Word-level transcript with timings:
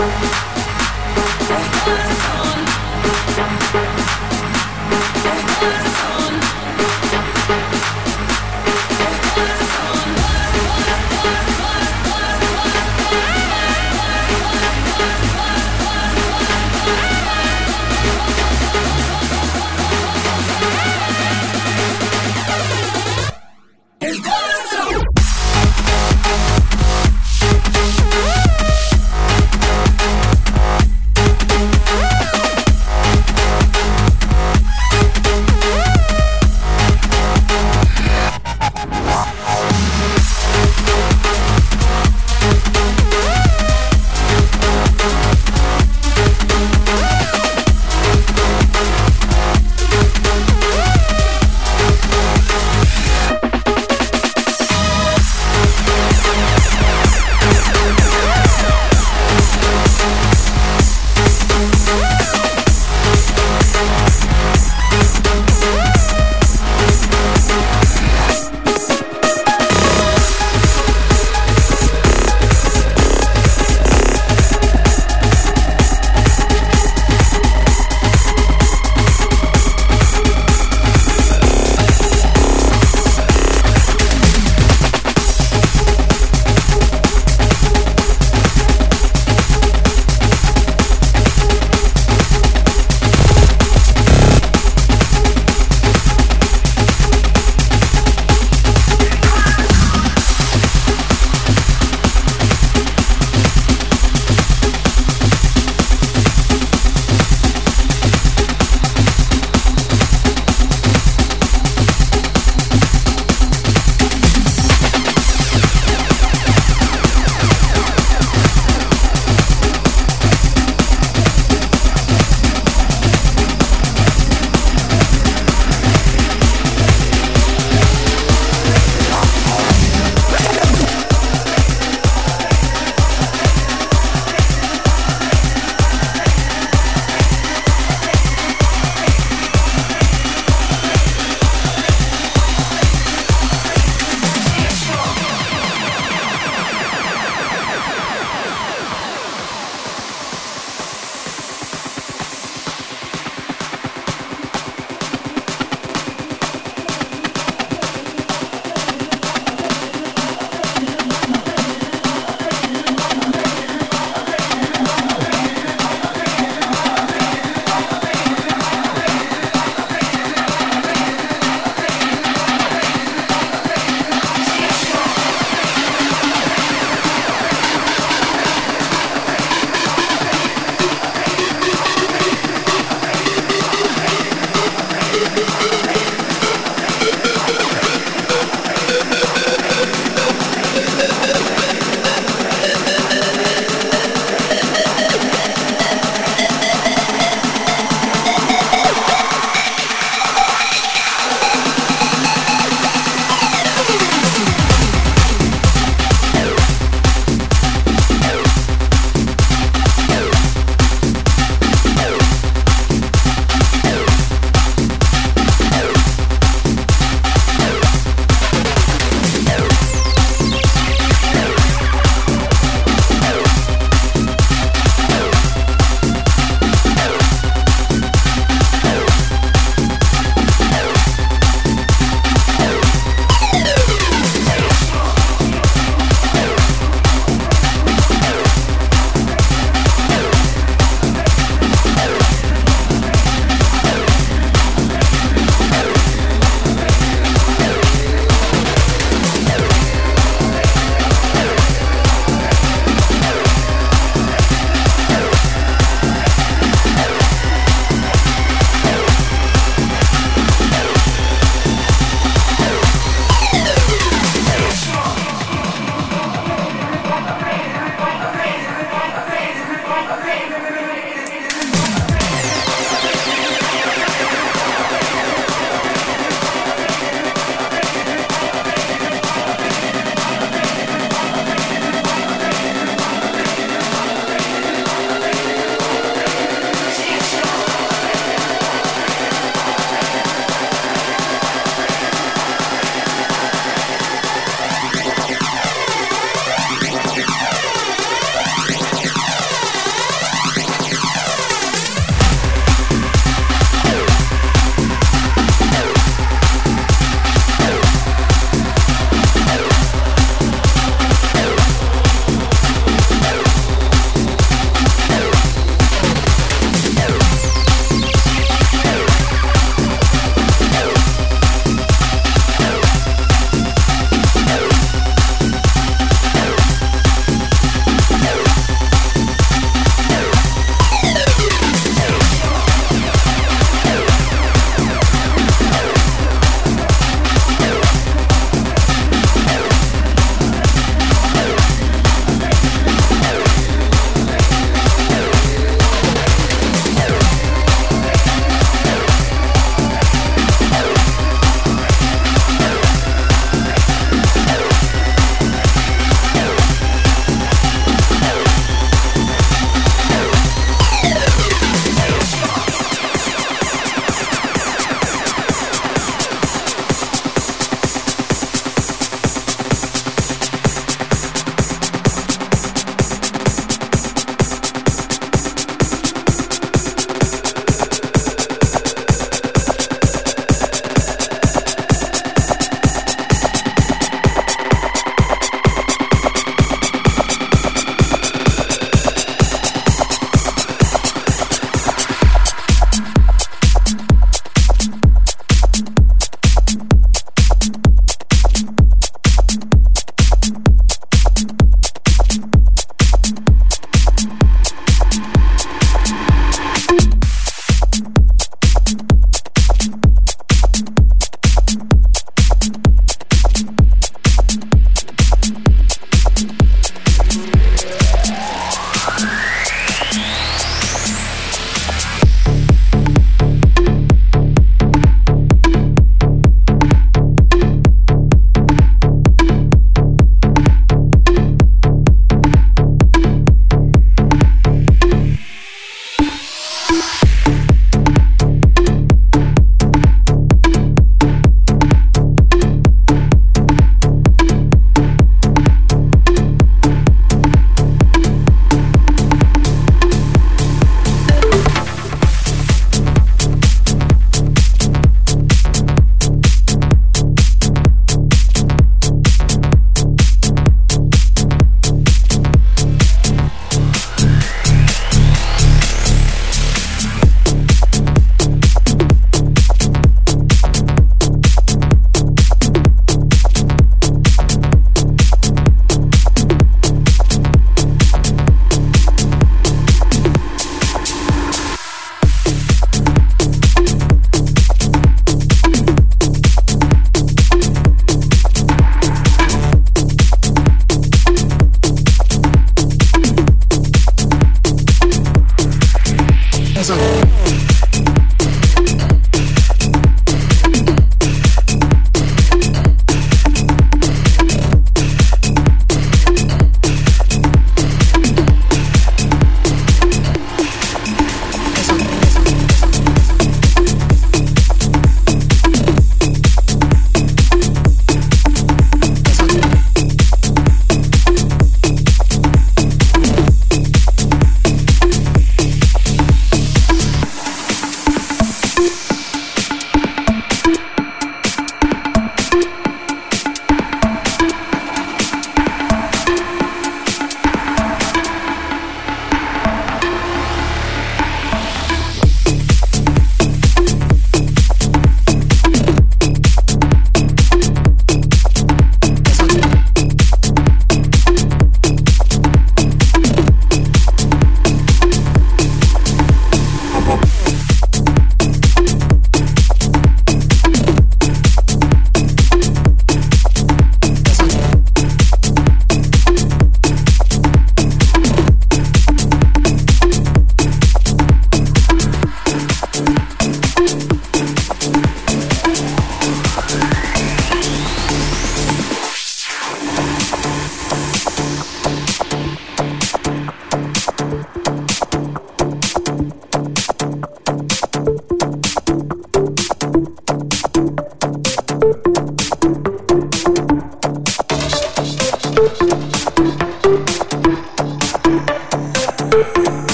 Thank 0.00 0.49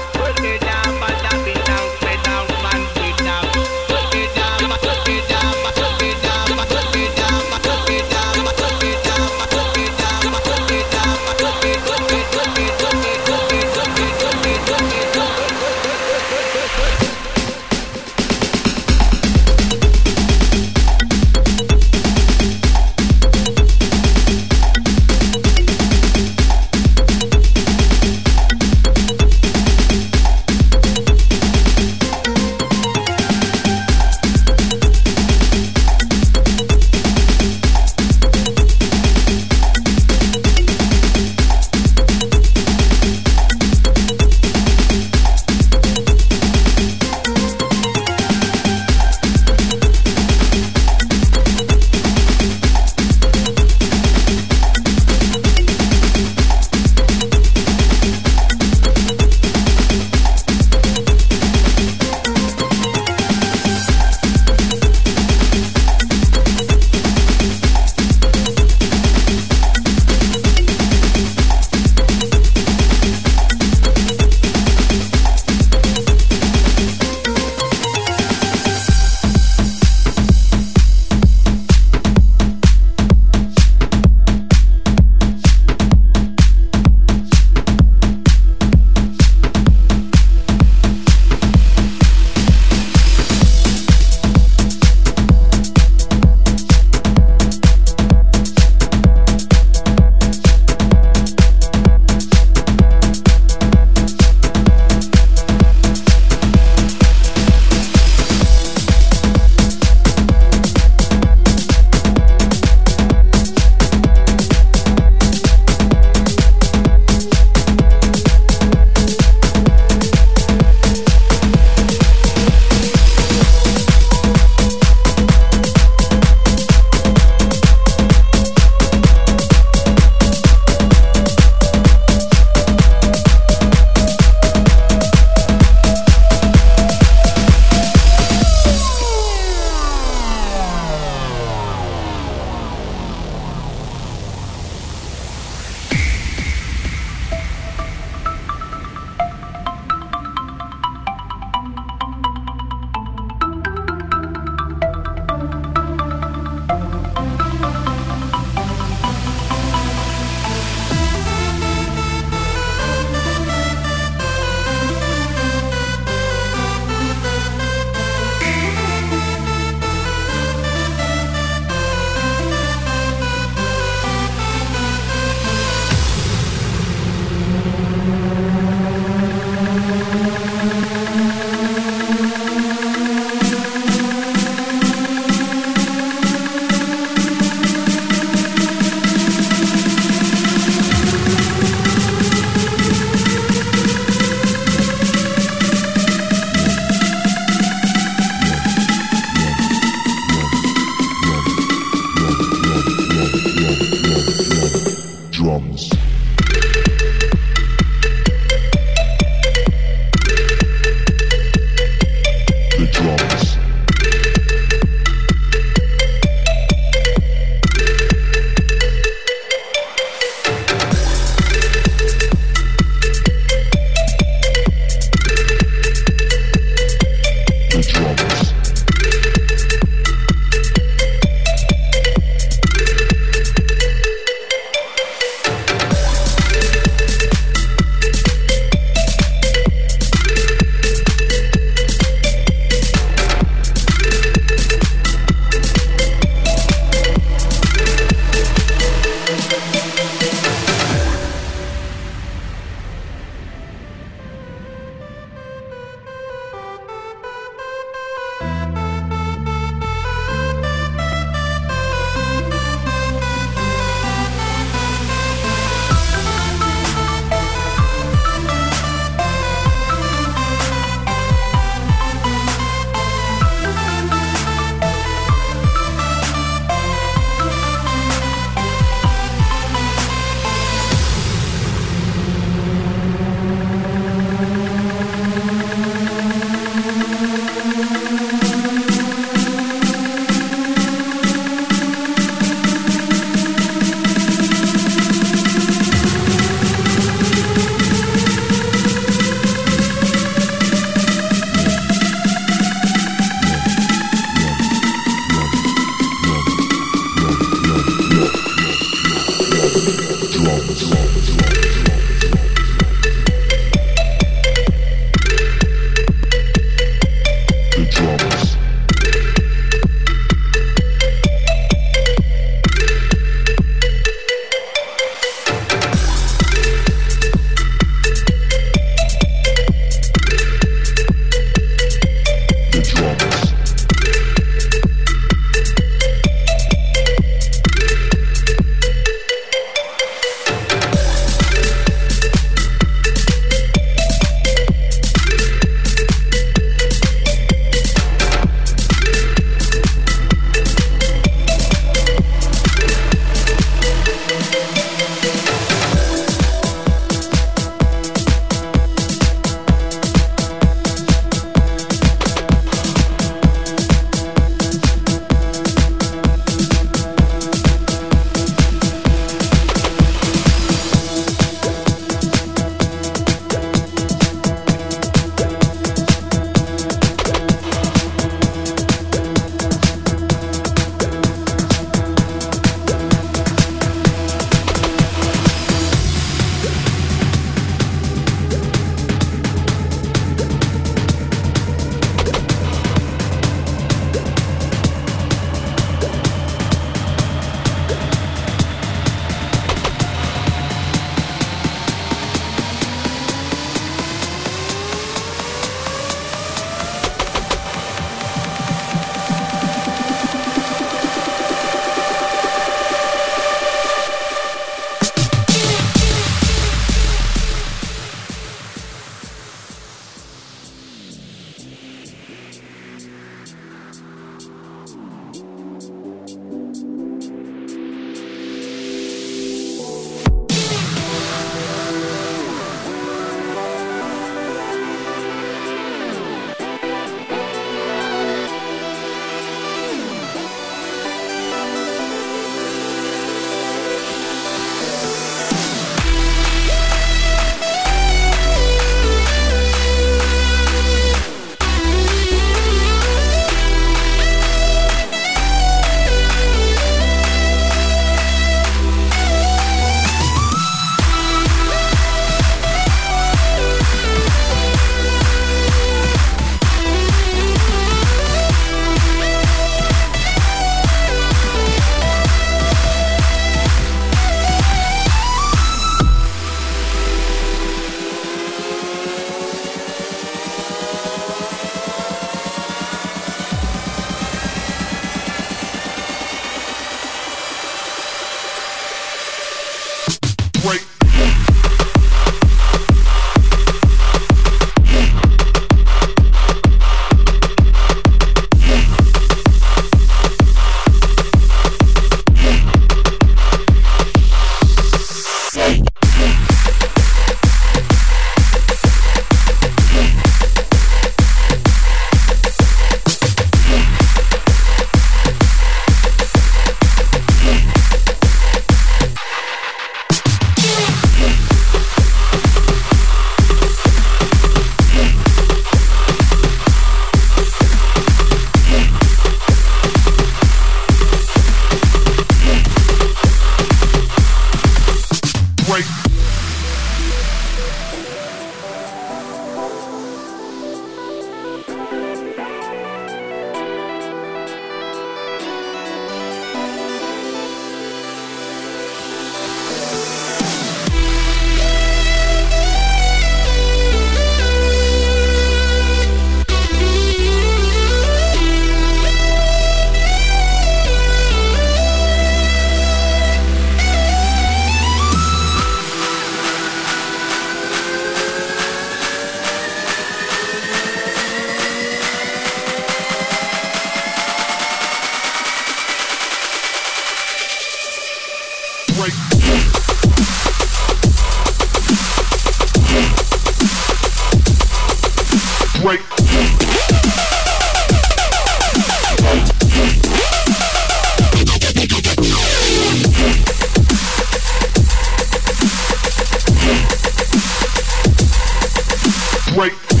Break. 599.61 600.00